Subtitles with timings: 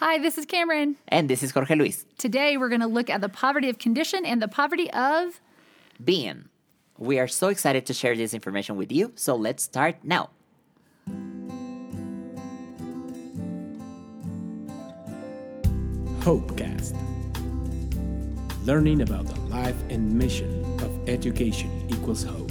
[0.00, 0.96] Hi, this is Cameron.
[1.08, 2.06] And this is Jorge Luis.
[2.16, 5.42] Today we're going to look at the poverty of condition and the poverty of
[6.02, 6.48] being.
[6.96, 10.30] We are so excited to share this information with you, so let's start now.
[16.20, 16.96] Hopecast.
[18.64, 22.49] Learning about the life and mission of education equals hope.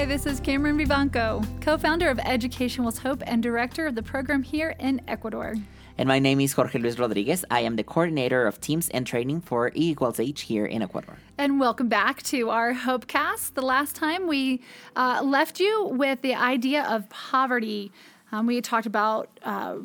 [0.00, 4.02] Hi, this is Cameron Vivanco, co founder of Education Equals Hope and director of the
[4.02, 5.56] program here in Ecuador.
[5.98, 7.44] And my name is Jorge Luis Rodriguez.
[7.50, 11.18] I am the coordinator of teams and training for E equals H here in Ecuador.
[11.36, 13.52] And welcome back to our Hopecast.
[13.52, 14.62] The last time we
[14.96, 17.92] uh, left you with the idea of poverty
[18.32, 19.76] um, we talked about uh,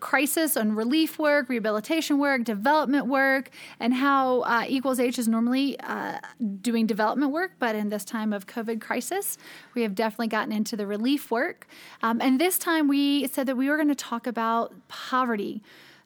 [0.00, 5.78] crisis and relief work, rehabilitation work, development work, and how uh, Equals H is normally
[5.80, 6.18] uh,
[6.60, 9.38] doing development work, but in this time of COVID crisis,
[9.74, 11.66] we have definitely gotten into the relief work.
[12.02, 15.62] Um, and this time we said that we were going to talk about poverty.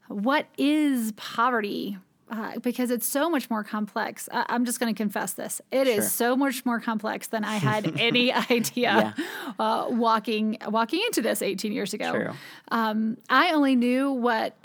[0.08, 1.98] What is poverty?
[2.30, 4.28] Uh, because it's so much more complex.
[4.32, 5.60] I- am just going to confess this.
[5.70, 5.96] It sure.
[5.96, 9.24] is so much more complex than I had any idea yeah.
[9.58, 12.32] uh, walking walking into this 18 years ago.
[12.68, 14.56] Um, I only knew what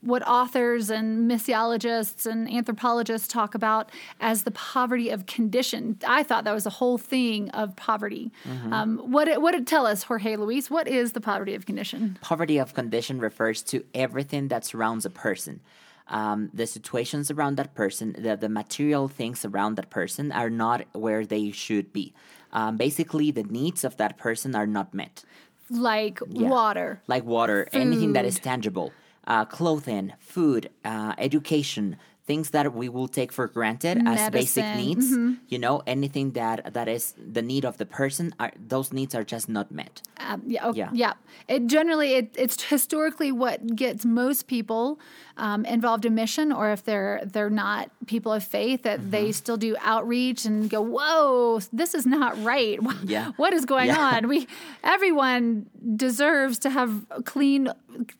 [0.00, 5.98] what authors and missiologists and anthropologists talk about as the poverty of condition.
[6.06, 8.32] I thought that was the whole thing of poverty.
[8.46, 8.72] Mm-hmm.
[8.72, 10.70] Um, what what did tell us, Jorge Luis?
[10.70, 12.18] What is the poverty of condition?
[12.20, 15.60] Poverty of condition refers to everything that surrounds a person
[16.08, 20.84] um, the situations around that person, the, the material things around that person are not
[20.92, 22.12] where they should be.
[22.52, 25.24] Um, basically, the needs of that person are not met.
[25.70, 26.48] Like yeah.
[26.48, 27.02] water.
[27.06, 27.80] Like water, food.
[27.80, 28.92] anything that is tangible.
[29.26, 34.26] Uh, clothing, food, uh, education, things that we will take for granted Medicine.
[34.26, 35.34] as basic needs mm-hmm.
[35.48, 39.24] you know anything that that is the need of the person are, those needs are
[39.24, 41.12] just not met um, yeah, okay, yeah yeah
[41.48, 44.98] it generally it, it's historically what gets most people
[45.36, 49.10] um, involved in mission or if they're they're not people of faith that mm-hmm.
[49.10, 53.32] they still do outreach and go whoa this is not right yeah.
[53.36, 53.98] what is going yeah.
[53.98, 54.46] on we
[54.82, 57.68] everyone deserves to have clean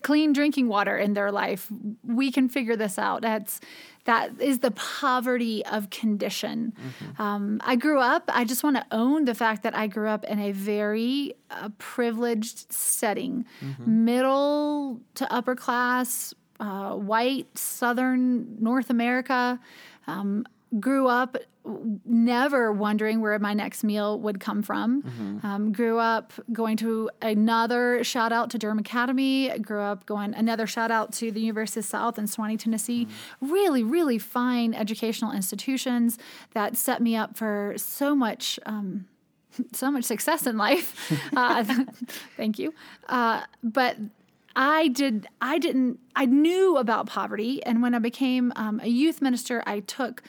[0.03, 1.71] clean drinking water in their life
[2.03, 3.61] we can figure this out that's
[4.05, 6.75] that is the poverty of condition.
[6.77, 7.23] Mm-hmm.
[7.23, 10.25] Um, I grew up, I just want to own the fact that I grew up
[10.25, 14.05] in a very uh, privileged setting, mm-hmm.
[14.05, 19.59] middle to upper class, uh, white, southern North America.
[20.06, 20.45] Um,
[20.81, 21.37] grew up
[22.05, 25.03] never wondering where my next meal would come from.
[25.03, 25.47] Mm-hmm.
[25.47, 29.57] Um, grew up going to another shout out to Durham Academy.
[29.59, 33.07] Grew up going another shout out to the University of South in Sewanee, Tennessee.
[33.07, 33.53] Mm-hmm.
[33.53, 36.19] Really, really fine educational institutions
[36.53, 38.59] that set me up for so much.
[38.67, 39.06] Um,
[39.73, 41.12] so much success in life.
[41.37, 41.65] Uh,
[42.37, 42.73] thank you.
[43.09, 43.97] Uh, but
[44.55, 45.27] I did.
[45.41, 45.99] I didn't.
[46.15, 50.23] I knew about poverty, and when I became um, a youth minister, I took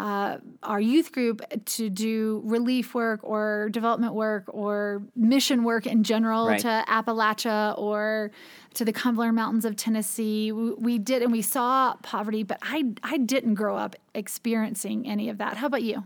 [0.00, 6.02] uh, our youth group to do relief work or development work or mission work in
[6.04, 6.60] general right.
[6.60, 8.30] to Appalachia or
[8.72, 10.52] to the Cumberland Mountains of Tennessee.
[10.52, 15.28] We, we, did, and we saw poverty, but I, I didn't grow up experiencing any
[15.28, 15.58] of that.
[15.58, 16.04] How about you?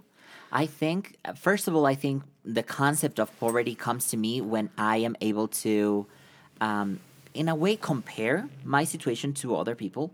[0.51, 4.71] I think, first of all, I think the concept of poverty comes to me when
[4.77, 6.07] I am able to,
[6.61, 6.99] um,
[7.33, 10.13] in a way, compare my situation to other people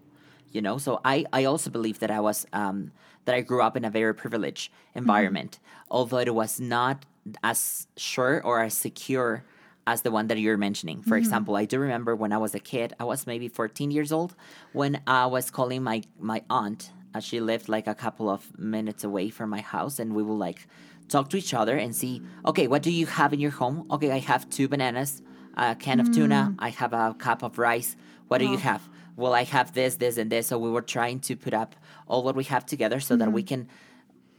[0.52, 2.90] you know so i i also believe that i was um
[3.24, 5.92] that i grew up in a very privileged environment mm-hmm.
[5.92, 7.04] although it was not
[7.42, 9.44] as sure or as secure
[9.86, 11.18] as the one that you're mentioning for mm-hmm.
[11.18, 14.34] example i do remember when i was a kid i was maybe 14 years old
[14.72, 19.02] when i was calling my my aunt uh, she lived like a couple of minutes
[19.04, 20.66] away from my house and we would like
[21.08, 24.10] talk to each other and see okay what do you have in your home okay
[24.12, 25.22] i have two bananas
[25.56, 26.56] a can of tuna mm.
[26.60, 27.96] i have a cup of rice
[28.28, 30.48] what do you have well, I have this, this, and this.
[30.48, 31.74] So we were trying to put up
[32.06, 33.20] all what we have together so mm-hmm.
[33.20, 33.62] that we mm-hmm.
[33.62, 33.68] can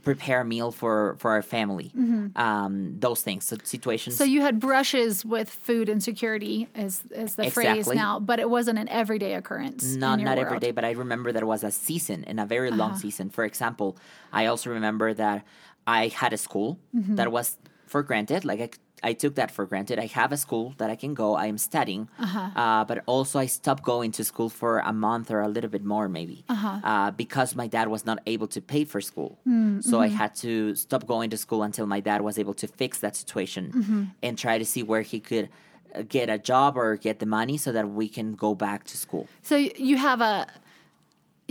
[0.03, 1.91] prepare a meal for for our family.
[1.95, 2.37] Mm-hmm.
[2.37, 4.17] Um, those things, so situations.
[4.17, 7.83] So you had brushes with food insecurity, as as the exactly.
[7.83, 9.95] phrase now, but it wasn't an everyday occurrence.
[9.95, 10.47] Not not world.
[10.47, 12.77] every day, but I remember that it was a season and a very uh-huh.
[12.77, 13.29] long season.
[13.29, 13.97] For example,
[14.33, 15.45] I also remember that
[15.87, 17.15] I had a school mm-hmm.
[17.15, 18.69] that was for granted, like I
[19.03, 19.99] I took that for granted.
[19.99, 21.35] I have a school that I can go.
[21.35, 22.49] I am studying, uh-huh.
[22.55, 25.83] uh, but also I stopped going to school for a month or a little bit
[25.83, 26.79] more, maybe, uh-huh.
[26.83, 29.39] uh, because my dad was not able to pay for school.
[29.47, 29.81] Mm-hmm.
[29.81, 30.17] So I mm-hmm.
[30.17, 33.71] had to stop going to school until my dad was able to fix that situation
[33.75, 34.03] mm-hmm.
[34.21, 35.49] and try to see where he could
[35.95, 38.97] uh, get a job or get the money so that we can go back to
[38.97, 39.27] school.
[39.41, 40.47] So you have a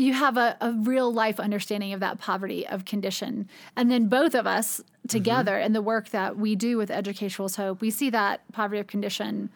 [0.00, 3.48] you have a, a real life understanding of that poverty of condition.
[3.76, 7.56] And then both of us together in the work that we do with Education Equals
[7.56, 9.50] Hope, we see that poverty of condition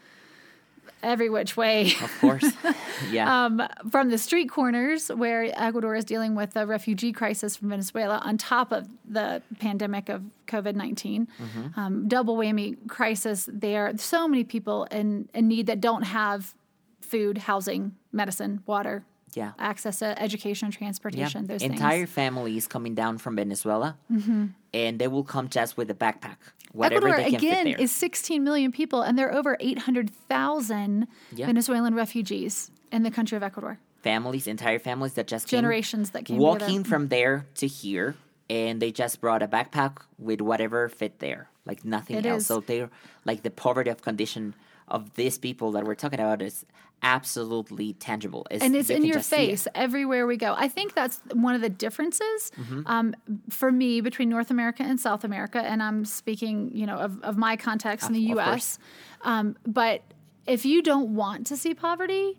[1.02, 1.92] every which way.
[2.02, 2.44] Of course.
[3.10, 3.44] Yeah.
[3.44, 3.60] Um,
[3.90, 8.38] from the street corners where Ecuador is dealing with the refugee crisis from Venezuela on
[8.38, 11.26] top of the pandemic of COVID 19.
[11.26, 11.80] Mm-hmm.
[11.80, 13.92] Um, double whammy crisis there.
[13.98, 16.54] So many people in, in need that don't have
[17.00, 19.04] food, housing, medicine, water,
[19.36, 19.52] yeah.
[19.58, 22.10] access to education, transportation, those Entire things.
[22.10, 24.46] families coming down from Venezuela, mm-hmm.
[24.72, 26.36] and they will come just with a backpack,
[26.72, 27.84] whatever Ecuador they can again fit there.
[27.84, 31.46] is 16 million people, and there are over 800,000 Yeah.
[31.46, 33.78] Venezuelan refugees in the country of Ecuador.
[34.02, 38.16] families, entire families that just came Generations that came walking from there to here,
[38.50, 42.42] and they just brought a backpack with whatever fit there, like nothing It else.
[42.42, 42.46] is.
[42.46, 42.90] So they're
[43.24, 44.54] like the poverty of condition
[44.88, 46.66] of these people that we're talking about is
[47.02, 48.46] absolutely tangible.
[48.50, 49.46] and it's you in your just see it.
[49.48, 50.54] face everywhere we go.
[50.56, 52.82] I think that's one of the differences Mm-hmm.
[52.86, 53.14] um,
[53.50, 57.36] for me between North America and South America, and I'm speaking, you know, of, of
[57.36, 58.78] my context in the U.S.
[59.22, 60.02] Um, but
[60.46, 62.38] if you don't want to see poverty,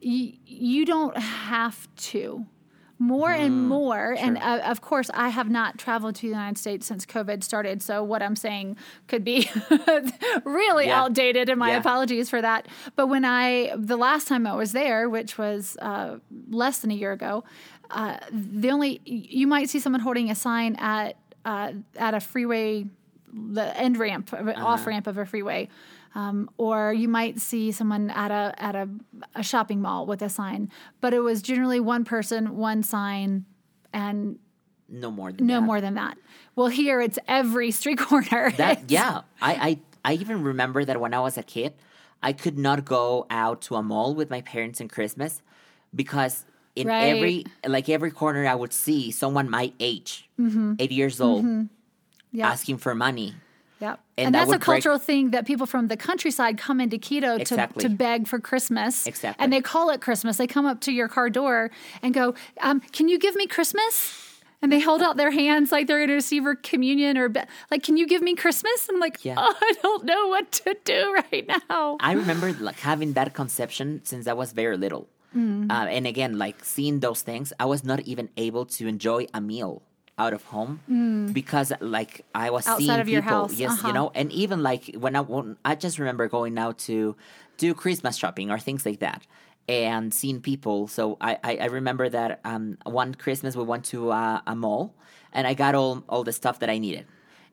[0.00, 2.46] you, you don't have to.
[3.06, 3.44] More Mm-hmm.
[3.44, 7.04] and more, and uh, of course, I have not traveled to the United States since
[7.06, 7.82] COVID started.
[7.82, 8.76] So what I'm saying
[9.08, 9.48] could be
[10.44, 11.02] really Yeah.
[11.02, 11.78] outdated, and my Yeah.
[11.78, 12.66] apologies for that.
[12.96, 16.18] But when I, the last time I was there, which was uh,
[16.50, 17.44] less than a year ago,
[17.90, 22.86] uh, the only you might see someone holding a sign at uh, at a freeway,
[23.32, 25.68] the end ramp, off ramp of a freeway.
[26.16, 28.88] Um, or you might see someone at a at a,
[29.34, 30.70] a shopping mall with a sign,
[31.00, 33.46] but it was generally one person, one sign,
[33.92, 34.38] and
[34.88, 35.66] No more than no that.
[35.66, 36.16] more than that.
[36.54, 38.52] Well, here it's every street corner.
[38.52, 39.54] That yeah, I,
[40.04, 41.72] I I even remember that when I was a kid,
[42.22, 45.42] I could not go out to a mall with my parents in Christmas
[45.94, 46.44] because
[46.76, 47.04] in Right.
[47.10, 50.74] every like every corner I would see someone my age, Mm-hmm.
[50.78, 51.44] eight years old,
[52.30, 52.48] yeah.
[52.50, 53.34] asking for money.
[53.80, 54.00] Yep.
[54.16, 56.80] And And, that that's a would break- cultural thing that people from the countryside come
[56.80, 57.82] into Quito Exactly.
[57.82, 59.06] to, to beg for Christmas.
[59.06, 59.42] Exactly.
[59.42, 60.36] And they call it Christmas.
[60.36, 61.70] They come up to your car door
[62.02, 64.20] and go, um, Can you give me Christmas?
[64.62, 67.40] And they hold out their hands like they're going to receive a communion or, be-
[67.70, 68.88] like, Can you give me Christmas?
[68.88, 69.34] And I'm like, Yeah.
[69.36, 71.96] Oh, I don't know what to do right now.
[72.00, 75.08] I remember like having that conception since I was very little.
[75.36, 75.70] Mm.
[75.70, 79.40] Uh, and again, like seeing those things, I was not even able to enjoy a
[79.40, 79.82] meal
[80.16, 80.80] out of home
[81.32, 82.70] because like I was Mm.
[82.70, 83.88] Outside seeing people, house, yes, uh-huh.
[83.88, 87.16] you know, and even like when I when, I just remember going out to
[87.56, 89.26] do Christmas shopping or things like that.
[89.66, 94.10] And seeing people, so I, I, I remember that um, one Christmas we went to
[94.10, 94.94] uh, a mall,
[95.32, 97.06] and I got all, all the stuff that I needed,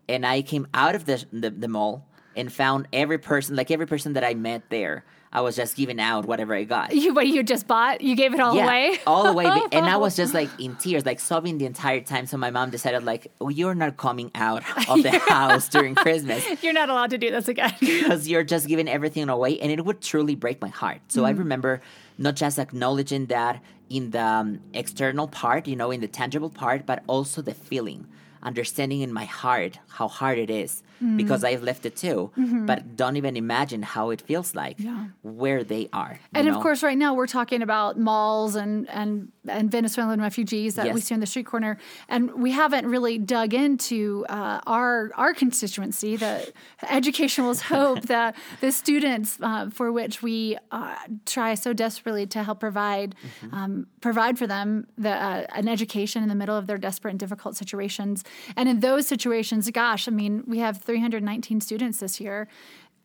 [0.09, 2.05] and I came out of the, the the mall
[2.35, 5.99] and found every person, like every person that I met there, I was just giving
[5.99, 6.93] out whatever I got.
[6.93, 8.01] You, what you just bought?
[8.01, 8.97] You gave it all away?
[9.07, 9.45] all the way.
[9.71, 12.25] And I was just like in tears, like sobbing the entire time.
[12.25, 16.45] So my mom decided, like, oh, you're not coming out of the house during Christmas
[16.61, 17.73] You're not allowed to do this again.
[17.79, 19.57] because you're just giving everything away.
[19.59, 20.99] And it would truly break my heart.
[21.07, 21.27] So Mm.
[21.27, 21.81] I remember
[22.17, 26.85] not just acknowledging that in the um, external part, you know, in the tangible part,
[26.85, 28.07] but also the feeling.
[28.43, 31.17] Understanding in my heart how hard it is Mm.
[31.17, 32.31] because I've left it too,
[32.67, 34.87] but don't even imagine how it feels like Mm-hmm.
[34.87, 35.05] Yeah.
[35.41, 36.19] where they are.
[36.33, 36.55] And know?
[36.55, 41.01] of course, right now we're talking about malls and and and Venezuelan refugees that we
[41.01, 41.77] see on the street corner,
[42.07, 46.51] and we haven't really dug into uh, our our constituency, the
[46.89, 52.43] Education Equals Hope, that the students uh, for which we uh, try so desperately to
[52.43, 53.55] help provide Mm-hmm.
[53.55, 57.19] um, provide for them the uh, an education in the middle of their desperate and
[57.19, 58.23] difficult situations.
[58.55, 62.47] And in those situations, gosh, I mean, we have 319 students this year,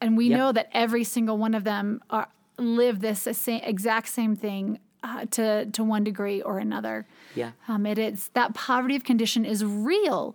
[0.00, 0.38] and we Yep.
[0.38, 2.28] know that every single one of them are,
[2.58, 7.06] live this same, exact same thing uh, to to one degree or another.
[7.36, 7.52] Yeah.
[7.68, 10.34] um, it is that poverty of condition is real.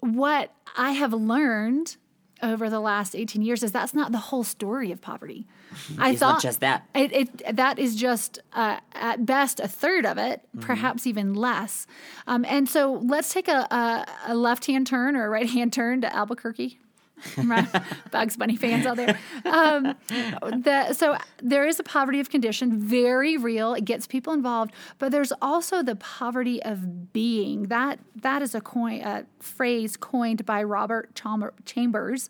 [0.00, 1.96] What I have learned
[2.42, 5.46] over the last 18 years is that's not the whole story of poverty.
[5.98, 6.86] I It's not thought just that.
[6.94, 7.12] It,
[7.46, 10.66] it that is just uh, at best a third of it, Mm-hmm.
[10.66, 11.86] perhaps even less.
[12.26, 15.72] Um, and so let's take a, a, a left hand turn or a right hand
[15.72, 16.78] turn to Albuquerque.
[18.10, 19.18] Bugs Bunny fans out there.
[19.44, 23.74] Um, the, so there is a poverty of condition, very real.
[23.74, 27.64] It gets people involved, but there's also the poverty of being.
[27.64, 32.28] That that is a coin a phrase coined by Robert Chalmer- Chambers.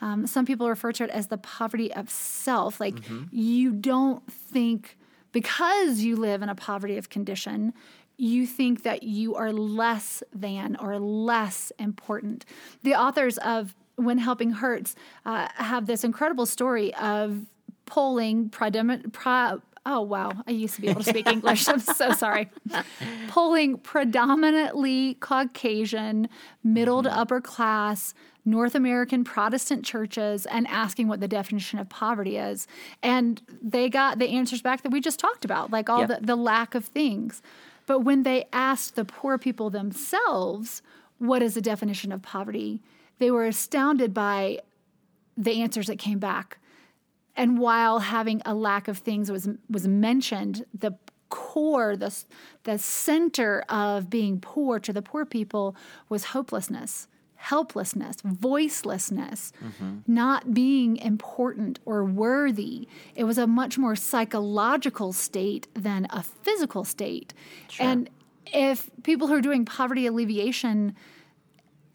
[0.00, 2.80] Um, some people refer to it as the poverty of self.
[2.80, 2.94] Like
[3.30, 4.96] you don't think
[5.32, 7.72] because you live in a poverty of condition,
[8.16, 12.44] you think that you are less than or less important.
[12.82, 14.94] The authors of When Helping Hurts
[15.26, 17.46] uh, have this incredible story of
[17.86, 20.30] polling predem- pro- Oh, wow.
[20.46, 21.68] I used to be able to speak English.
[21.68, 22.48] I'm so sorry.
[23.28, 26.28] Polling predominantly Caucasian,
[26.62, 32.36] middle to upper class, North American Protestant churches and asking what the definition of poverty
[32.36, 32.68] is.
[33.02, 36.08] And they got the answers back that we just talked about, like all Yep.
[36.20, 37.42] the, the lack of things.
[37.86, 40.82] But when they asked the poor people themselves,
[41.18, 42.80] what is the definition of poverty?
[43.22, 44.58] They were astounded by
[45.36, 46.58] the answers that came back.
[47.36, 50.98] And while having a lack of things was was mentioned, the
[51.28, 52.12] core, the
[52.64, 55.76] the center of being poor to the poor people
[56.08, 59.98] was hopelessness, helplessness, voicelessness, mm-hmm.
[60.08, 62.88] not being important or worthy.
[63.14, 67.34] It was a much more psychological state than a physical state.
[67.78, 68.10] And
[68.46, 70.96] if people who are doing poverty alleviation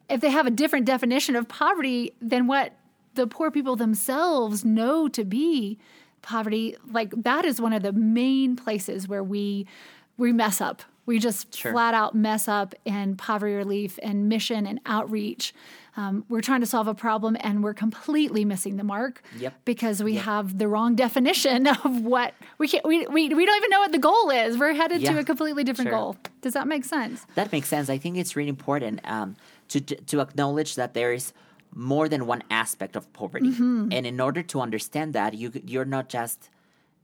[0.10, 2.74] if they have a different definition of poverty than what
[3.16, 5.78] the poor people themselves know to be
[6.22, 9.66] poverty, like that is one of the main places where we
[10.18, 10.82] we mess up.
[11.06, 11.72] We just Sure.
[11.72, 15.54] flat out mess up in poverty relief and mission and outreach.
[15.98, 19.54] Um, we're trying to solve a problem and we're completely missing the mark Yep.
[19.66, 22.86] because we have the wrong definition of what we can't.
[22.86, 24.58] We, we, we don't even know what the goal is.
[24.60, 25.98] We're headed to a completely different Sure.
[26.00, 26.16] goal.
[26.42, 27.25] Does that make sense?
[27.36, 27.89] That makes sense.
[27.89, 29.36] I think it's really important um,
[29.70, 31.34] to to acknowledge that there is
[31.74, 33.89] more than one aspect of poverty, Mm-hmm.
[33.92, 36.50] and in order to understand that, you you're not just.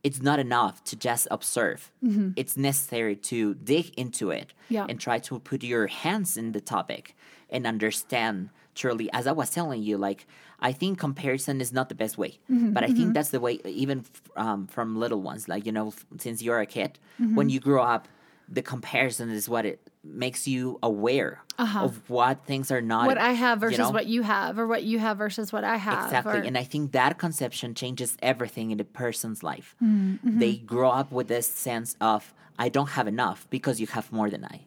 [0.03, 1.89] It's not enough to just observe.
[2.35, 4.73] It's necessary to dig into it Mm-hmm.
[4.75, 4.85] Yeah.
[4.89, 7.15] and try to put your hands in the topic
[7.49, 9.09] and understand truly.
[9.13, 10.25] As I was telling you, like
[10.59, 12.71] I think comparison is not the best way, Mm-hmm.
[12.73, 13.59] but I think that's the way.
[13.65, 17.35] Even f- um, from little ones, like you know, f- since you're a kid, Mm-hmm.
[17.35, 18.07] when you grow up,
[18.49, 23.07] the comparison is what it makes you aware of what things are not Uh-huh.
[23.07, 23.91] what I have you versus know?
[23.91, 26.03] what you have, or what you have versus what I have.
[26.05, 26.39] Exactly.
[26.39, 29.75] or- And I think that conception changes everything in the person's life.
[29.81, 30.39] Mm-hmm.
[30.39, 34.29] They grow up with this sense of, I don't have enough because you have more
[34.29, 34.57] than I.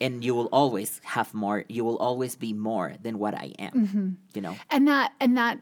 [0.00, 1.64] And you will always have more.
[1.68, 3.72] You will always be more than what I am.
[3.72, 4.08] Mm-hmm.
[4.34, 4.56] You know?
[4.70, 5.58] and that and that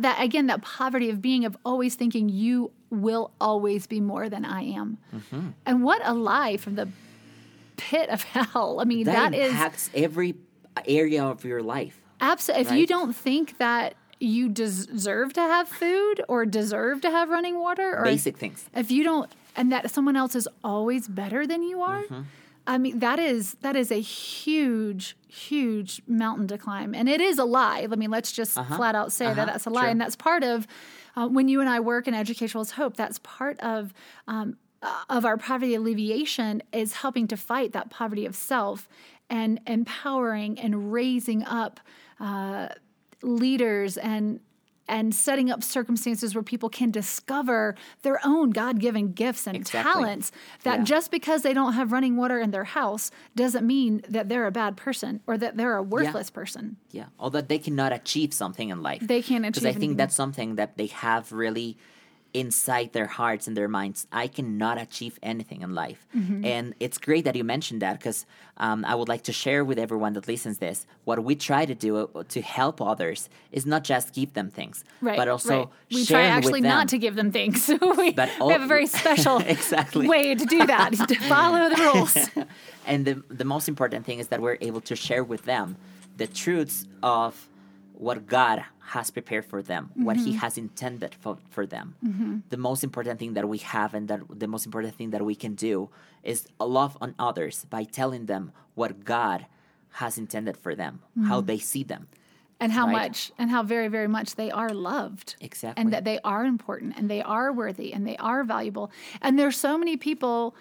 [0.00, 4.44] that again that poverty of being of always thinking you will always be more than
[4.44, 4.98] I am.
[5.14, 5.48] Mm-hmm.
[5.66, 6.88] And what a lie from the
[7.76, 8.78] pit of hell.
[8.80, 10.34] I mean, That, that is impacts every
[10.86, 12.00] area of your life.
[12.20, 12.66] absolutely.
[12.66, 17.28] If you don't think that you des- deserve to have food or deserve to have
[17.28, 18.64] running water or Basic things.
[18.74, 22.22] if you don't and that someone else is always better than you are Mm-hmm.
[22.66, 27.38] I mean that is that is a huge huge mountain to climb and it is
[27.38, 29.84] a lie i mean let's just flat out say that that's a lie Uh-huh.
[29.86, 29.90] Sure.
[29.90, 30.66] and that's part of
[31.16, 33.92] uh, when you and i work in educational hope that's part of
[34.28, 38.88] um, uh, of our poverty alleviation is helping to fight that poverty of self
[39.30, 41.80] and empowering and raising up
[42.20, 42.68] uh,
[43.22, 44.40] leaders and
[44.88, 49.92] and setting up circumstances where people can discover their own God-given gifts and Exactly.
[49.92, 50.30] talents
[50.62, 50.84] that Yeah.
[50.84, 54.52] just because they don't have running water in their house doesn't mean that they're a
[54.52, 56.76] bad person or that they're a worthless person.
[56.90, 59.02] Yeah, or that they cannot achieve something in life.
[59.04, 59.96] They can't Because I think anything.
[59.96, 61.76] that's something that they have really
[62.42, 64.06] inside their hearts and their minds.
[64.24, 66.44] I cannot achieve anything in life, Mm-hmm.
[66.54, 68.18] and it's great that you mentioned that because
[68.66, 70.78] um, I would like to share with everyone that listens this
[71.08, 73.28] what we try to do uh, to help others
[73.58, 74.76] is not just give them things,
[75.08, 75.16] Right.
[75.20, 75.68] but also right.
[75.96, 77.58] we try actually not to give them things.
[78.00, 80.06] we, But we have a very special Exactly.
[80.14, 80.88] way to do that.
[81.12, 82.14] to follow the rules.
[82.90, 85.66] And the the most important thing is that we're able to share with them
[86.22, 87.32] the truths of
[87.98, 88.62] what God
[88.92, 90.26] has prepared for them, what Mm-hmm.
[90.26, 91.94] He has intended for, for them.
[92.50, 95.34] The most important thing that we have and that the most important thing that we
[95.34, 95.88] can do
[96.22, 99.46] is love on others by telling them what God
[100.00, 101.46] has intended for them, how Mm-hmm.
[101.46, 102.06] they see them.
[102.58, 102.92] and how Right.
[103.02, 105.78] much and how very very much they are loved Exactly.
[105.80, 108.86] and that they are important and they are worthy and they are valuable
[109.20, 110.54] and there's so many people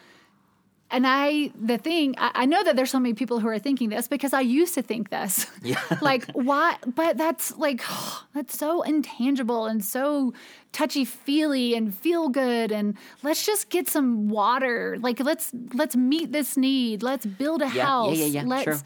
[0.91, 3.89] and i the thing I, I know that there's so many people who are thinking
[3.89, 5.81] this because i used to think this Yeah.
[6.01, 7.81] like why but that's like
[8.33, 10.33] that's so intangible and so
[10.71, 16.31] touchy feely and feel good and let's just get some water like let's let's meet
[16.31, 18.79] this need let's build a Yeah, yeah, house yeah, yeah, let's sure.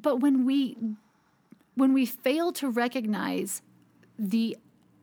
[0.00, 0.76] but when we
[1.74, 3.62] when we fail to recognize
[4.18, 4.56] the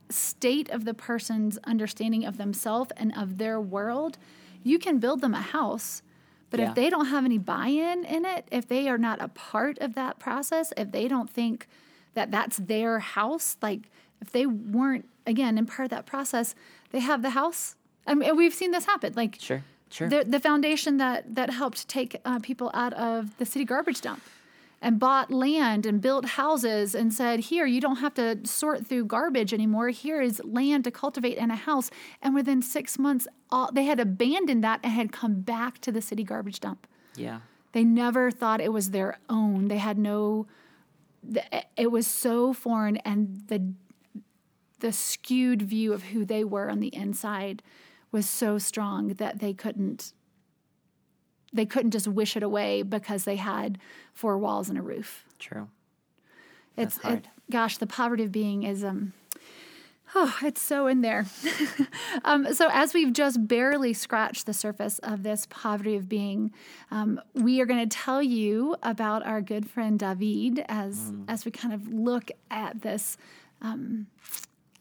[0.09, 4.17] state of the person's understanding of themselves and of their world,
[4.65, 6.01] you can build them a house.
[6.49, 6.69] But Yeah.
[6.69, 9.77] if they don't have any buy in in it, if they are not a part
[9.79, 11.67] of that process, if they don't think
[12.15, 13.83] that that's their house, like
[14.21, 16.55] if they weren't, again, in part of that process,
[16.91, 17.75] they have the house.
[18.07, 19.13] I mean, we've seen this happen.
[19.15, 20.07] Like, Sure, sure.
[20.09, 24.21] the, the foundation that that helped take uh, people out of the city garbage dump
[24.85, 29.05] and bought land and built houses and said, Here, you don't have to sort through
[29.05, 29.89] garbage anymore.
[29.89, 31.89] Here is land to cultivate and a house.
[32.21, 36.03] And within six months, all, they had abandoned that and had come back to the
[36.03, 36.85] city garbage dump.
[37.15, 37.39] Yeah.
[37.71, 39.69] They never thought it was their own.
[39.69, 40.45] They had no,
[41.75, 43.73] it was so foreign and the,
[44.81, 47.63] the skewed view of who they were on the inside
[48.11, 50.13] was so strong that they couldn't
[51.55, 53.77] they couldn't just wish it away because they had
[54.13, 55.25] four walls and a roof.
[55.39, 55.69] True.
[56.77, 57.17] It's That's hard.
[57.19, 59.13] It, gosh, the poverty of being is um
[60.17, 61.25] oh, it's so in there.
[62.25, 66.53] um, so as we've just barely scratched the surface of this poverty of being,
[66.89, 71.25] um, we are going to tell you about our good friend David as Mm.
[71.27, 73.17] as we kind of look at this.
[73.61, 74.07] Um,